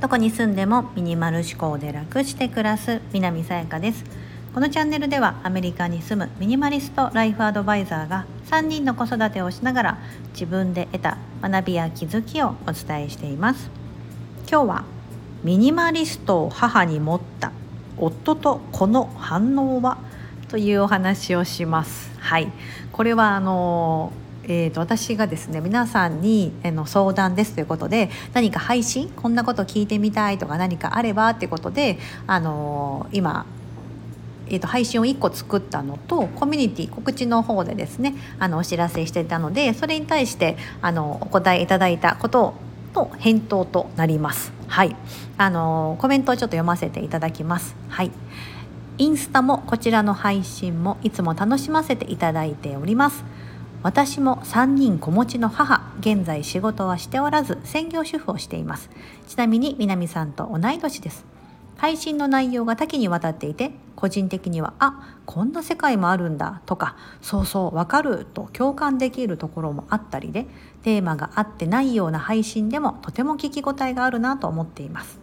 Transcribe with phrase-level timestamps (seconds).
[0.00, 4.04] どこに住んでもミニマル思考で楽して暮らす南さやかです。
[4.54, 9.98] このチャンネルではアメリカに住むミニマリストライフアドバイザーが3人の子育てをしながら
[10.32, 13.70] 自分で得た学びや気づきをお伝えしています。
[14.50, 14.84] 今日は
[15.42, 17.52] ミニマリストを母に持った
[17.96, 19.98] 夫とこの反応は？
[20.48, 22.10] というお話をします。
[22.18, 22.52] はい。
[22.92, 24.12] これはあの
[24.44, 33.46] えーと、私がですね皆さんに、えの相談ですということで何か配信こんなこと聞いてみたいとか何かあればっていうことで、あのー、今
[34.48, 42.54] えーと、配信を1個作ったのとコミュニティ告知の方でですねあのお知らせしていたのでそれに対してあのお答えいただいたこと
[42.92, 44.52] と返答となります。
[44.68, 44.94] はい、
[45.38, 47.74] あのコメントをちょっと読ませていただきます。
[47.88, 48.10] はい。
[48.98, 53.24] インスタもこちらの配信もいつも楽しませていただいております。
[53.82, 58.90] 私も3人子持ちの母現在仕事はしておらず専業主婦をしています。
[59.26, 61.24] ちなみに南さんと同い年です。
[61.76, 70.46] 配信の内容が多岐にわたっていて個人的にはあこんな世界もあるんだとかそうそうわかると共感できるところもあったりで
[70.84, 75.21] テーマが合ってないような配信でもとても聞き応えがあるなと思っています。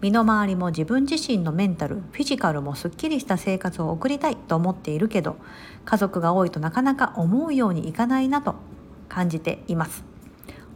[0.00, 5.36] 身の回りも自分自身のメンタルフィジカルもすっきりした生活を送りたいと思っているけど
[5.84, 8.54] 家族が多いとなかなか思うようにいかないなと
[9.08, 10.04] 感じています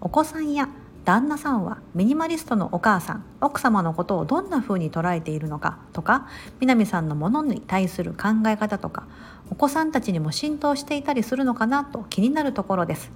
[0.00, 0.68] お子さんや
[1.04, 6.28] 旦那さんはミニマリストのお母さん奥様のことをどんな風に捉えているのかとか
[6.60, 9.06] 南さんのものに対する考え方とか
[9.50, 13.10] お子さんたちにも浸透していたりするのかなと気になるところです。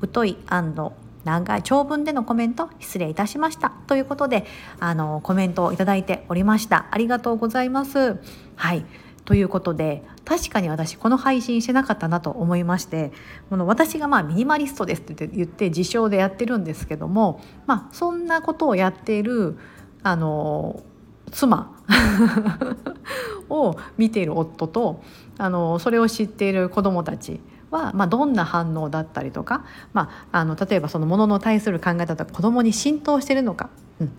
[0.00, 0.36] 太い
[1.24, 4.44] 長い長文でのコメント失礼いたしましたということで
[4.80, 6.86] あのコメントをいただいておりました。
[6.90, 8.18] ありがとうございます。
[8.56, 8.84] はい。
[9.24, 13.10] ということで確かに私この配信してなかったなと思いまして
[13.48, 19.58] この私がまあミニマリストですって言って自称でやってるんですけどもまあそんなことをやっている
[20.02, 20.82] あの
[21.30, 21.74] 妻
[23.48, 25.02] を見ている夫と
[25.38, 27.40] あのそれを知っている子どもたち
[27.74, 33.68] は、まあ、どんな反応だったりとか、まあ、あの例えばそのものに対する考え方が子どもに浸透してるのか、
[34.00, 34.12] うん、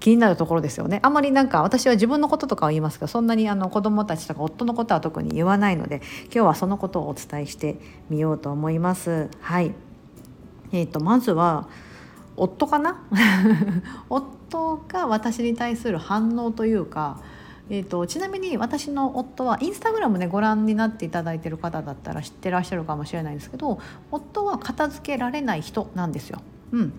[0.00, 0.98] 気になるところですよね。
[1.02, 7.78] あんまりなんか私は自分のこととかは言いますけどそんなにあの子どもたちとか夫のことは特に言わないので今日はそのことをお伝えして
[8.08, 9.28] みようと思います。
[9.40, 9.74] はい。
[10.72, 11.68] えーと、まずは
[12.36, 13.04] 夫かな？
[14.08, 17.20] 夫が私に対する反応というか、
[17.72, 26.42] えーと、ちなみに私の夫はインスタグラムでご覧になっていただいてる方だったら知ってらっしゃるかもしれないんですけど夫は片付けられない人なんですよ。
[26.72, 26.92] うん、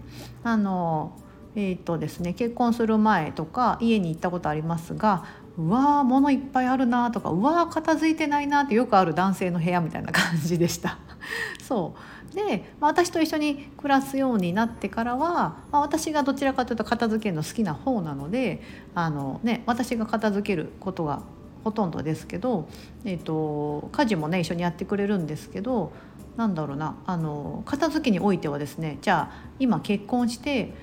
[0.44, 1.16] あの
[1.56, 5.26] えーとですね、結婚する前とか家に行ったことありますが
[5.60, 10.98] うわー物いっぱいあるなとかうわー片付いてないなってよくある男性の部屋みたいな感じでした。
[11.62, 18.62] そうで、まあ、私と一緒に暮らすようになってからは、まあ、私がどちらかというと片付けるの好きな方なので
[18.96, 21.24] あの、ね、私が片付けることが
[21.64, 22.68] ほとんどですけど、
[23.06, 25.94] えーと家事もね一緒にやってくれるんですけど
[26.36, 30.74] なんだろうなあの片付けにおいてはですねじゃあ今結婚して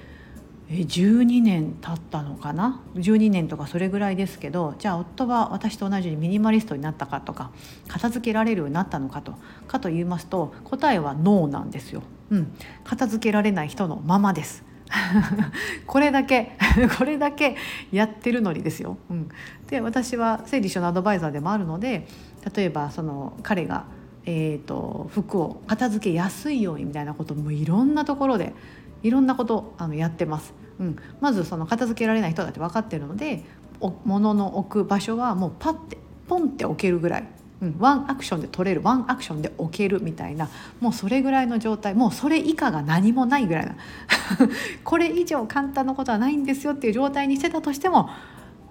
[0.71, 7.51] 12年経ったのかな？12年とかそれぐらいですけどじゃあ夫は私と同じようにミニマリストになったかとか
[7.89, 9.35] 片付けられるようになったのかと
[9.67, 12.03] かと言いますと答えはノーなんですよ。
[12.31, 12.53] うん、
[12.85, 14.65] 片付けられない人のままです。
[15.87, 16.53] これだけ
[16.99, 17.57] これだけ
[17.91, 18.97] やってるのにですよ。
[19.11, 19.29] うん、
[19.69, 22.07] で私は整理収納アドバイザーでもあるので
[22.55, 23.87] 例えばその彼が、
[24.25, 28.55] えーと服を片付けやすいようにみたいなこともいろんなところで
[29.03, 30.60] いろんなことあのやってます。
[30.81, 33.45] うん、まずその片付けられない人だって分かってるので
[34.05, 37.29] 物の置く場所はもうパッてポンって置けるぐらい、
[37.61, 38.83] うん、ワンアクションで取れる。
[38.85, 40.49] ワンアクションで置けるみたいな。
[40.79, 41.95] もうそれぐらいの状態。
[41.95, 43.75] もうそれ以下が何もないぐらいな。
[44.85, 48.11] これ以上簡単なことはないんですよっていう状態にしてたとしても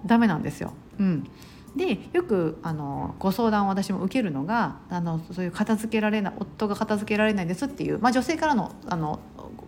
[0.06, 0.72] ダメなんですよ。
[0.98, 1.26] うん。
[1.76, 9.20] でよくあのご相談を私も受けるのがあのそういう片付けられない夫が片付けられないですっていう、まあ、女性からのあの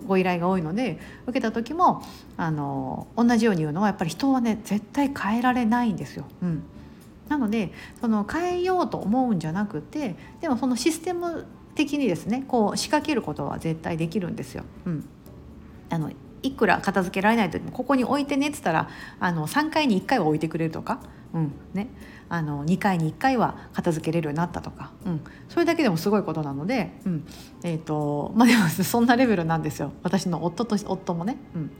[0.06, 2.02] ご依頼が多いので受けた時も
[2.36, 6.24] あの同じように言うのはやっぱり人はね絶対変えられないんですよ。
[6.42, 6.64] うん、
[7.28, 11.46] なのでその変えようと思うんじゃなくてでもそのシステム
[11.76, 14.64] 的にですねこう仕掛けることは絶対できるんですよ。
[14.86, 15.04] うん、
[15.88, 16.10] あの
[16.42, 18.88] いくら片付けられない時もここに置いてねっつったら
[19.20, 21.00] あの3回に1回は置いてくれるとか、
[21.34, 21.52] うん。
[21.74, 21.88] ね、
[22.28, 27.26] あの2回に1回は片付けれるようになったとか、うん、それだけでもすごいことなので、うん。
[27.64, 29.92] えーとまあ、でもそんなレベルなんですよ。
[30.02, 31.36] 私の夫と夫もね。
[31.54, 31.74] うん、で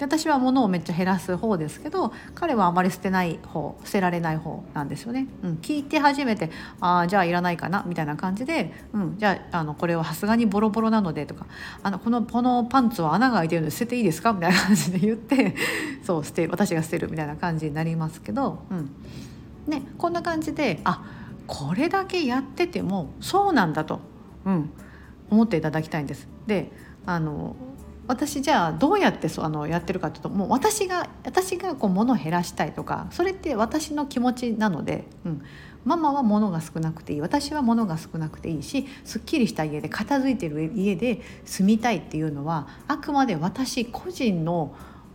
[0.00, 5.28] 私は物をめっちゃ減らす方ですけど彼はあまり捨てない方捨てられない方なんですよね。
[5.42, 6.50] うん、聞いて初めて
[6.80, 11.46] ああじゃあいらないかなみたいな感じで、うん、じゃああのこれはさすがにボロボロなのでとか
[11.82, 14.32] あのこのこのパンツは穴が開いてるので捨てていいですか？
[14.32, 15.54] みたいな感じで言って
[16.02, 18.64] そう捨て私が捨てるみたいな感じになりますけど。
[18.70, 18.90] うん。
[19.66, 21.04] ね、こんな感じであ
[21.46, 24.00] これだけやっててもそうなんだと、
[24.44, 24.70] うん、
[25.30, 26.28] 思っていただきたいんです。
[26.46, 26.70] で
[27.06, 27.56] あの
[28.06, 35.42] 私じゃあどうやってそあのやってるかというともう私が私がこう物を減らしたいとかそれって私の気持ちなので、うん、
[35.84, 44.74] ママは物が少なくていい私は物が少なくていいしすっきりした家で片付いてる家で住みたいっていうのはあくまで私個人の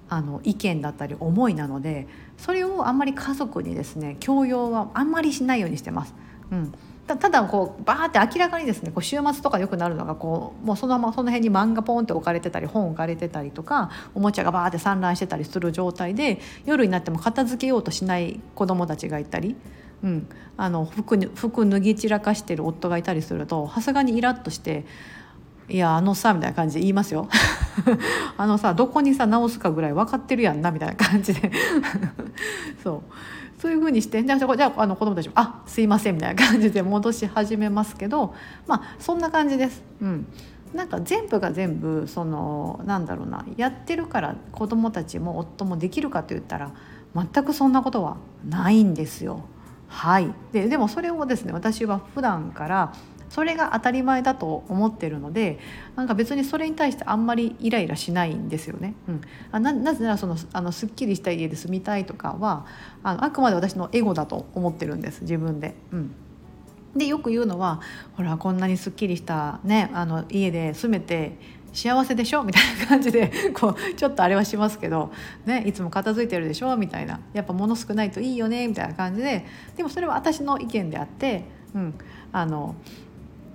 [0.10, 2.08] あの意見だったり思いなので
[2.44, 6.14] それをあんまり家族にですね強要はあんまりしないようにしてます。
[6.52, 6.74] うん
[7.06, 19.58] ただこうバーって明らかにですねこう週末とかよくなるのがこうもうそのままその辺に漫画ポンって置かれてたり本置かれてたりとかおもちゃがバーって散乱してたりする状態で夜になっても片付けようとしない子どもたちがいたり、
[20.02, 24.86] うん、あの服服脱ぎ散らかしてる夫がいたりするとさすがにイラッとして
[25.70, 27.28] いやあのさみたいな感じで言いますよ。
[28.38, 31.52] あのさどこにさ直すかぐらい分かってるやんなみたいな感じで。
[32.84, 33.02] そう。
[33.58, 38.34] そういうふうにしてじゃあじゃああの子供たちも「あすいません」みたいな感じで戻し始めますけど
[38.68, 39.84] まあそんな感じです。
[40.02, 40.28] うん。
[40.74, 46.72] なんか全部が全部そのなんだろうなやってるから子供たちも夫もできるかと言ったら
[47.16, 49.42] 全くそんなことはないんですよ。
[49.88, 50.34] はい。
[50.52, 52.94] ででもそれをですね私は普段から
[53.34, 55.58] それが当たり前だと思ってるので
[55.96, 58.94] なんか別にそれに対してあんまりイライラしないんですよね。
[59.08, 59.22] うん、
[59.52, 62.68] あななぜならそのあのすっきりした家で住みたいとかは
[63.02, 65.74] あのあくまで私のエゴだと思ってるんです自分で。
[65.92, 66.12] うん。
[66.96, 67.82] でよく言うのは
[68.16, 71.40] ほらこんなにすっきりした、ね、あの家で住めて
[71.74, 72.44] 幸せでしょ？
[72.44, 75.12] みたいな感じで こうちょっとあれはしますけど、
[75.48, 76.78] ね、いつも片付いてるでしょ？
[76.78, 77.20] みたいな。
[77.34, 78.68] やっぱ物少ないといいよね？
[78.68, 79.44] みたいな感じで
[79.76, 81.96] でもそれは私の意見であって、うん、
[82.32, 82.76] あの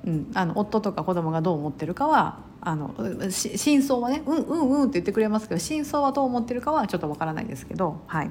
[0.07, 2.95] うん、あの夫とか子供がどう思ってるかはあの
[3.31, 8.31] 真相はね「うんうんうん」って言ってくれますけど真相はどう思ってるかはちょっとわからないですけど、はい、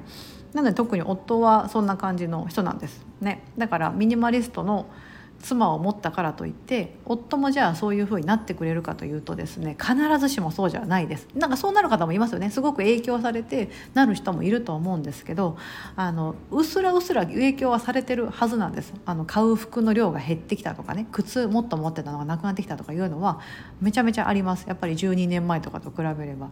[0.52, 3.06] なので特に夫はそんな感じの人なんです。
[3.20, 4.86] ね、だからミニマリストの
[5.40, 11.28] 妻を持ったからといって夫もじゃあそういう風になってくれるかというとですね必ずしもそうじゃないです。
[11.34, 12.50] なんかそうなる方もいますよね。
[12.50, 15.56] すごく影響されてなる人もいると思うんですけど
[15.96, 18.92] あのうすらうすら影響はされてるはずなんです。
[19.06, 23.40] あの買う服の量が減ってきたとかね靴もっと持ってたのがなくなってきたとかいうのは
[23.80, 24.64] めちゃめちゃあります。
[24.66, 26.50] やっぱり12年前とかと比べれば。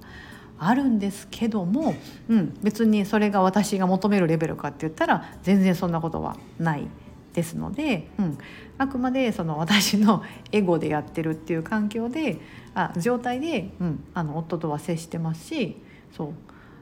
[0.58, 1.94] あるんですけども、
[2.28, 6.88] うん、別にそれが私が求めるレベルかって言ったら全然そんなことはない
[7.36, 8.38] ですので、うん、
[8.78, 12.38] あくまでその私のエゴでやってるっていう環境で
[12.75, 15.76] あ状態で、うん、あの夫とは接してますし
[16.17, 16.32] そう。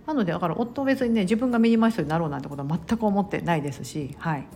[0.07, 4.47] なのでだから夫は別にね自分がミニマリストになろうなんてことは全く思ってないですし、はい、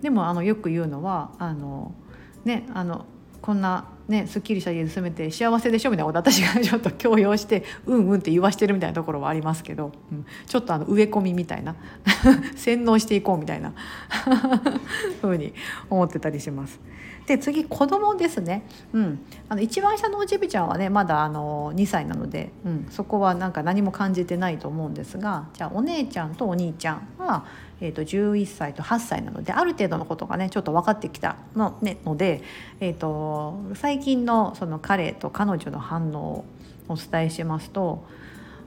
[0.00, 1.92] でもあのよく言うのはあの
[2.44, 3.04] ねあの
[3.42, 11.76] こんなねすっきりした家で住めて幸せでしょみたいなこと私がちょっと強要してうんうんって言わしてるみたいなところはありますけど、うん、ちょっとあの植え込みみたいな。
[12.56, 13.72] 洗脳していこうみたいな。
[15.20, 15.52] ふうに
[15.90, 16.80] 思ってたりします。
[17.26, 18.62] で次子供ですね、
[18.92, 27.44] うん、あの一番下のおじびちゃんはねまだあの2歳なので、うん、そこはなんか何も感じてないと思うんですがじゃあお姉ちゃんとお兄ちゃんは
[27.80, 32.42] えー、と11歳と8歳なのである程度のことがねちょっと分かってきたの,、ね、ので、
[32.80, 36.44] えーと、最近のその彼と彼女の反応を
[36.88, 38.04] お伝えしますと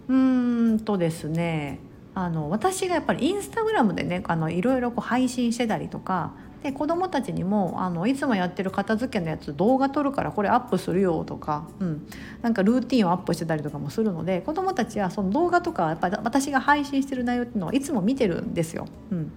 [0.07, 1.79] うーんとですね
[2.13, 12.07] あの私がやっぱりインスタグラムでねあのいろいろこう配信してたりとかで子供たちにもあのいつもやってる片付けのやつ動画撮るからこれアップするよとか、うん、
[12.41, 18.87] なんかルーティンをアップしてたりとかもするので子どもたちはその動画とかやっぱ私が配信してる内容っていうのはいつも見てるんですよ。
[19.11, 19.31] うん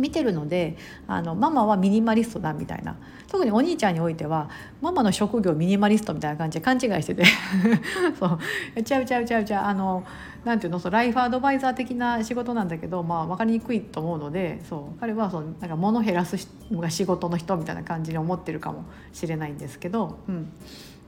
[0.00, 0.76] 見てるので
[1.06, 2.96] あのママはミニマリストだみたいな。
[3.28, 7.24] 特にお兄ちゃんにおいてはママの職業ミニマリストみたいな感じで勘違いしてて。
[8.18, 8.38] そ
[8.76, 8.82] う。
[8.82, 9.64] ちゃうちゃうちゃうちゃう。
[9.66, 10.04] あの
[10.44, 14.98] なていうのそライフアドバイザー的な仕事なんだけど、まあ、分かりにくいと思うのでそう。
[14.98, 20.52] 彼はそのなんか物減らすのが仕事の人みたいな感じに思ってるかもしれないんですけど、うん。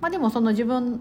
[0.01, 1.01] まあ、でもその自分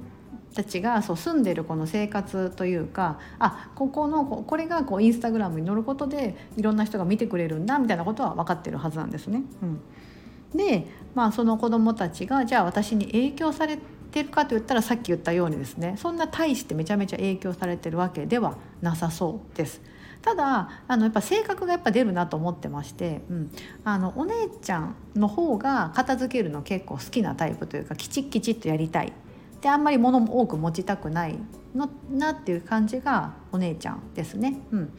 [0.53, 9.43] たちがそう住んでるこの生活というかあここのこれがこうインスタグラムに載ることでいろんな人が見てくれるんだみたいなことは分かってるはずなんですね。
[9.61, 13.77] うん、で、まあ、その子どもたちがじゃあ私に影響され
[14.11, 19.81] てるかといったらさっき言ったようにですねそんな大してめちゃめちゃ影響されてるわけではなさそうです。
[20.21, 23.51] ただあのやっぱ性格がやっぱ出るなと思ってまして、うん、
[23.83, 29.13] あのお姉ちゃんの方が片付けるの結構好きなタイプというかきちっきちっとやりたい
[29.61, 31.37] であんまり物も多く持ちたくない
[31.75, 34.59] のなっていう感じがお姉ちゃんですね。
[34.71, 34.93] うん、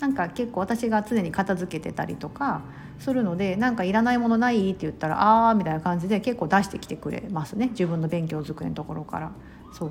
[0.00, 2.62] なんか結構私が常に片付けてたりとか
[2.98, 9.32] するのでなんかいらないものないって言ったらあーみたいな感じで結構出してきてくれますね自分の勉強机のところから。
[9.72, 9.90] そう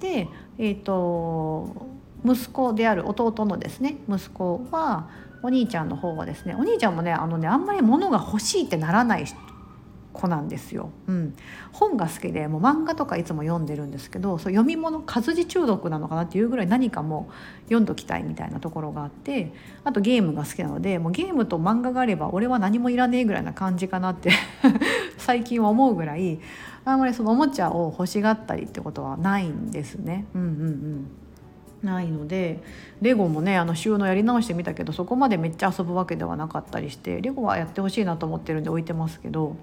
[0.00, 0.28] で、
[0.58, 1.86] えーと、
[2.24, 5.08] 息子である弟のですね息子は
[5.42, 9.24] お兄ちゃんの方はですねお兄ちゃんもねあのねあんまり物が欲しいってならない
[10.24, 11.36] 子なんですよ、うん、
[11.72, 17.30] 本が好きでもう漫画とかいつも読んでるんですけどそう読み物活字中毒なのかなっていうぐらい何かも
[17.64, 19.52] 読んどきたいみたいなところがあって
[19.84, 24.30] あとゲームが好きなのでもうゲームと漫画があれば俺は何もいらねえぐらいな感じかなって
[25.18, 26.40] 最近は思うぐらい
[26.84, 30.26] あんまりそのおもちゃを欲しがったりってことはないんですね。
[30.34, 31.06] うんうんうん。
[31.84, 32.60] ないので
[33.00, 39.56] レゴもねあの収納やり直してみたけどそこまでめっちゃ遊ぶわけではなかったりしてレゴはやってほしいなと思ってるんで置いてますけど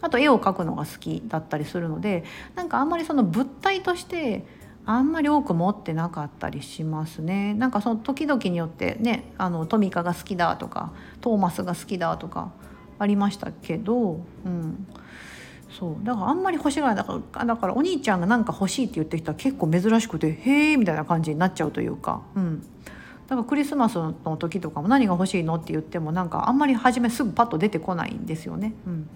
[0.00, 2.24] あと絵を描くのが好きだったりするので
[2.54, 4.44] なんかあんまりその物体として
[4.86, 7.52] あんまり多く持ってなかったりしますね。
[7.52, 12.52] なんかその時々によってねあのトミカが好きだとかトーマスが好きだとか
[12.98, 14.86] ありましたけど、うん、
[15.78, 16.04] そう。
[16.04, 22.22] だからあんまり欲しがらないだからだからお兄ちゃんが何か欲しいって言ってきたら結構珍しくて「へえ」みたいな感じになっちゃうというか。
[22.34, 22.62] うん。
[23.28, 28.72] だからクリスマスの時とかも何が欲しいのって言ってもなんかあんまり初めすぐパッと出てこないんですよね。
[28.86, 29.08] うん、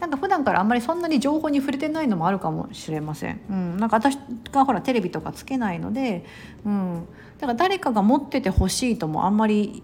[0.00, 3.40] なんか普段からあんまりそんなに情報に触れてないのもあるかもしれません。
[3.50, 4.16] うん、なんか私
[4.50, 6.24] がほらテレビとかつけないので、
[6.64, 7.06] うん、
[7.38, 9.82] だから誰かが持ってて欲しいともあんまり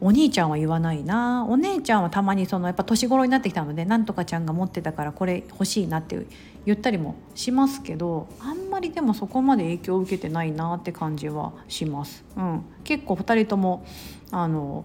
[0.00, 1.46] お兄ちゃんは言わないな。
[1.48, 6.26] お姉ちゃんはたまにそのやっぱ年頃になってきたのでなんとかちゃんが持ってたからこれ欲しいなって
[6.64, 12.24] 言ったりもしますけどあんまりでもそこまで影響を受けてないなって感じはします。
[12.36, 13.84] うん、結構2人とも
[14.30, 14.84] あの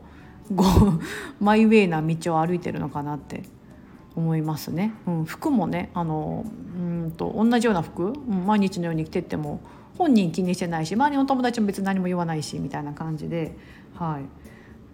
[1.40, 3.44] マイウェイな道を歩いてるのかなって。
[4.20, 4.94] 思いますね。
[5.08, 6.46] うん、服もねあの
[6.76, 9.62] うんと同じような服、毎日のように着てっても
[9.98, 13.56] 本人気にしてないし周りの友達も別に何も言わないしみたいな感じで、
[13.96, 14.24] はい。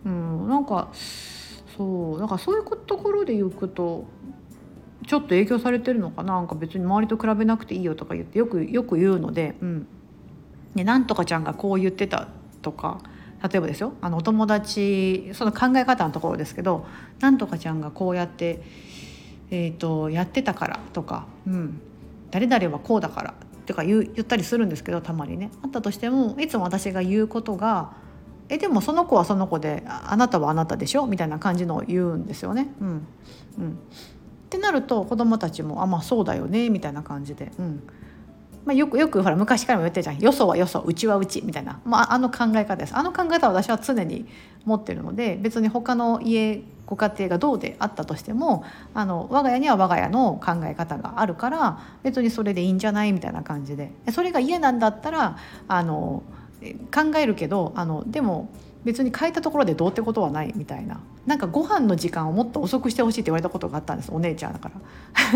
[0.07, 0.89] うん、なんか
[1.75, 4.05] そうなんかそういうところで行くと
[5.07, 6.35] ちょっと影響されてるのかな？
[6.35, 9.87] なんか別に周りと比べなくていいよとか言ってよくよく言うので、うん、
[10.75, 12.27] でなんとかちゃんがこう言ってた
[12.61, 13.01] とか
[13.43, 16.85] 例えばですよあのお友達その考え方のところですけど
[17.19, 18.63] なんとかちゃんがこうやって
[19.55, 21.79] えーと、やってたからとか、うん、
[22.29, 23.33] 誰々はこうだから
[23.65, 25.49] とか言言ったりするんですけどたまにね。
[25.63, 27.93] あったとしてもいつも私が言うことが
[28.49, 32.67] 「えでもその子はその子であなたはあなたでしょ」みたいな感じのを言うんですよね。
[32.81, 32.87] うん。
[32.87, 33.03] うん、っ
[34.49, 37.53] てなると子供たちも「あまあそうだよね」みたいな感じで。
[37.57, 37.83] うん
[38.65, 40.19] まあ、よくよくほら昔からも言ってるじゃん。
[40.19, 42.95] よそはよそうちはうちみたいな、まあ、あの考え方です。
[42.95, 44.25] あの考え方は私は常に
[44.65, 53.91] 持ってるので別に他の家ご家庭がどうであったとしてもあの我が家には我が家の考え方があるから別にそれでいいんじゃないみたいな感じで。
[54.11, 56.23] それが嫌なんだったらあの
[56.93, 58.49] 考えるけどあのでも
[58.83, 60.99] 別に変えたところでどうってことはないみたいな。
[61.25, 64.11] なんかご飯の時間をもっと遅くしてほしいって言われたことがあったんです。
[64.11, 64.75] お姉ちゃんだから。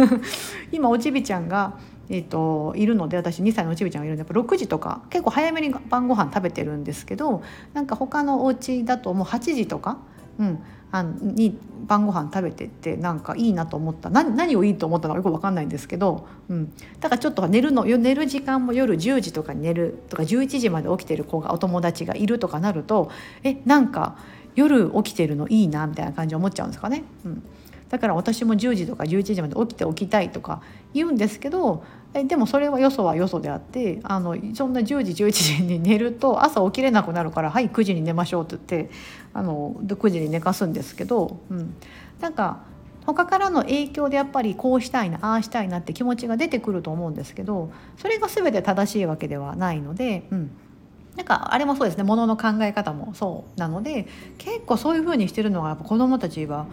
[0.72, 1.74] 今おちびちゃんが、
[2.10, 10.00] えーと、いるので私2歳のおちびちゃんがいるんでやっぱ6時とか結構早めに晩ご飯食べてるんですけどなんか他のお家だともう8時とか、
[10.40, 14.10] うん、あに晩ご飯食べてってなんかいいなと思った。
[14.10, 23.12] 何何をいいと思ったのかよく分かんないんですけど、うん、だからちょっと寝るの寝る時間も夜10時とかに寝るとか11時まで起きてる子がお友達がいるとかなると
[23.44, 24.18] えなんか
[24.56, 27.04] 夜起きてるのいいなみたいな感じ思っちゃうんですかね。
[27.24, 27.44] うん。
[27.90, 30.62] だから私も10時とか11時まで起きておきたいとか
[30.94, 38.92] 言うんですけどえでもそれはよそはよそであってあのそんな10時11時に寝ると朝起きれなくなるから「はい9時に寝ましょう」って言って
[39.34, 41.76] あの9時に寝かすんですけど、うん、
[42.20, 42.62] なんか
[43.06, 50.28] 他からの影響でやっぱりこうしたいなああしたいなって気持ちが出てくると思うんですけどそれが全て正しいわけではないので。
[50.32, 50.52] うん
[51.16, 56.66] なんかあれもそうですねものの考え方もそうなので結構そういうふうにしてるのがやっぱ子どもたちは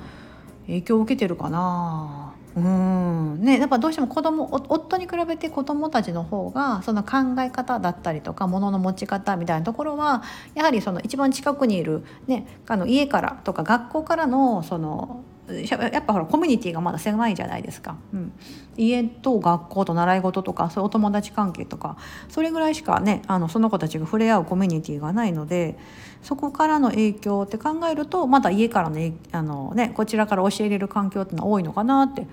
[0.67, 2.26] 影響を受けてるかな
[2.57, 3.41] うん。
[3.43, 10.23] ね、やっぱどうしても子供夫に比べて子供たちの方がその考え方だったりとか物の持ち方みたいなところは
[10.55, 18.33] やはりその一番近くにいる、ね、あの家からとか学校からのそのやっぱほらコミュニティがまだ狭いじゃないですか、うん、
[18.77, 21.97] 家と学校と習い事とかそういうお友達関係とか
[22.29, 25.79] それぐらいしかねあのその子たちが触れ合うコミュニティがないので
[26.23, 32.27] そこからの影響って考えるとまだ家からのあの、ね、こちらから教えれる環境ってのは多いのかなって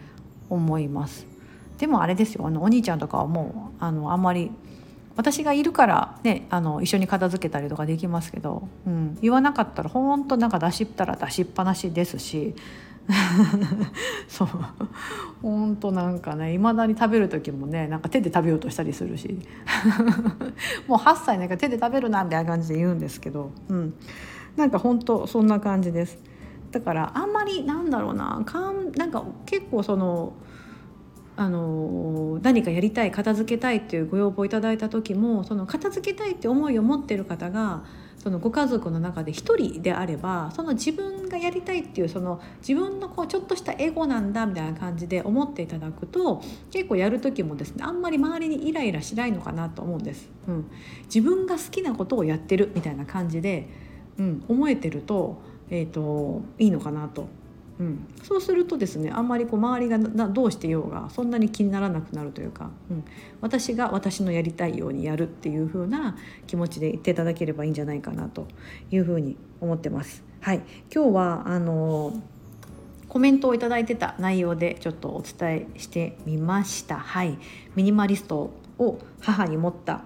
[0.50, 1.26] 思います。
[1.78, 4.52] でもあれですよあのお兄ちゃんとかはもうあのあんまり
[5.16, 12.56] 私がいるからねあの一緒に片付けたりとかできますけど、うん、言わなかったらほんとなんか出しったら出しっぱなしですし。
[14.30, 14.48] そう。
[15.42, 19.40] ほんとなんかねいまだに食べる時もねなんか手で食べようとしたりするし。
[20.88, 23.94] もう8歳なんか手で食べるなみたいな感じで言うんですけど、うん、
[24.56, 26.18] なんかほんとそんな感じです。
[26.74, 30.34] だからあんまりなんだろうなかんなんか結構その
[31.36, 37.84] あの何かやりたい片付けたいっていうご要望いただいた時もその片付けたいって思いを持ってる方が
[38.18, 50.30] そのご家族の中で1人であればその自分がやりたいっていうその自分のこうちょっとしたエゴなんだみたいな感じで思っていただくと結構やる時もですねあんまり周りにイライラしないのかなと思うんです。
[50.48, 50.72] うん、
[51.06, 53.70] 自分が好きなことをやってるみたいな感じで、
[54.18, 57.28] うん、思えてると,、えーといいのかなと。
[57.80, 63.04] うん、そうするとですねあんまりこう周りがどうしてようがそんなに気にならなくなるというか、うん、
[63.42, 66.16] 私が私のやりたいようにやるっていう風な
[66.46, 68.48] 気持ちで言っていただければいいんじゃないかなと
[68.92, 70.24] いうふうに思ってます。
[70.40, 70.62] はい、
[70.94, 72.14] 今日はあの
[73.10, 76.98] コメントを頂いてた内容でちょっとお伝えしてみました。
[76.98, 77.38] はい、
[77.76, 80.04] ミニマリストを母に持った、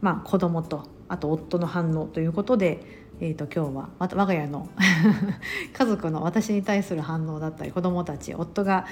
[0.00, 4.68] まあ、子供とあと夫の反応ということでえーと、今日は我が家の
[5.72, 8.86] 家族の私に対する反応だったり子どもたち夫が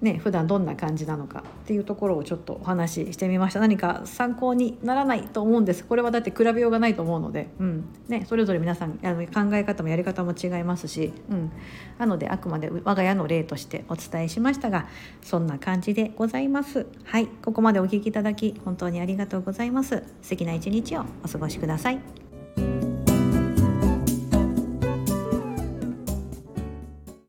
[0.00, 3.60] ね普段どんな感じなのかっていうところをちょっとお話ししてみました。
[3.60, 5.84] 何か参考にならないと思うんです。
[5.84, 7.84] これはだって比べようがないと思うので、うん。
[8.08, 11.52] ね、それぞれ皆さんあの考え方もやり方も違いますし、うん、
[11.98, 14.88] なのであくまで我が家の例としてお伝えしましたが
[15.22, 16.86] そんな感じでございます。
[17.04, 17.26] はい。
[17.26, 20.02] ここまでお聴きいただき本当にありがとうございます。
[20.22, 22.29] 素敵な一日をお過ごしください。